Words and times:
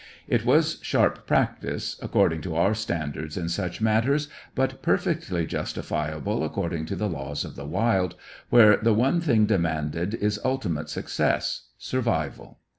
It 0.27 0.43
was 0.43 0.79
sharp 0.81 1.27
practice, 1.27 1.99
according 2.01 2.41
to 2.41 2.55
our 2.55 2.73
standards 2.73 3.37
in 3.37 3.49
such 3.49 3.81
matters, 3.81 4.29
but 4.55 4.81
perfectly 4.81 5.45
justifiable 5.45 6.43
according 6.43 6.87
to 6.87 6.95
the 6.95 7.07
laws 7.07 7.45
of 7.45 7.55
the 7.55 7.67
wild, 7.67 8.15
where 8.49 8.77
the 8.77 8.93
one 8.95 9.21
thing 9.21 9.45
demanded 9.45 10.15
is 10.15 10.39
ultimate 10.43 10.89
success 10.89 11.67
survival. 11.77 12.57